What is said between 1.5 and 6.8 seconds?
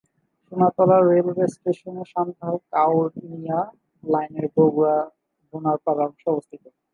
Station সান্তাহার-কাউনিয়া লাইনের বগুড়া-বোনারপাড়া অংশে অবস্থিত।